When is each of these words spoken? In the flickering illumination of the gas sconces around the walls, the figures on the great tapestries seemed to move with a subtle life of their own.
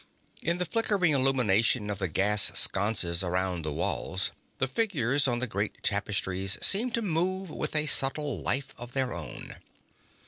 In 0.41 0.57
the 0.57 0.65
flickering 0.65 1.11
illumination 1.11 1.91
of 1.91 1.99
the 1.99 2.07
gas 2.07 2.51
sconces 2.59 3.21
around 3.21 3.61
the 3.61 3.71
walls, 3.71 4.31
the 4.57 4.65
figures 4.65 5.27
on 5.27 5.37
the 5.37 5.45
great 5.45 5.83
tapestries 5.83 6.57
seemed 6.59 6.95
to 6.95 7.03
move 7.03 7.51
with 7.51 7.75
a 7.75 7.85
subtle 7.85 8.41
life 8.41 8.73
of 8.79 8.93
their 8.93 9.13
own. 9.13 9.57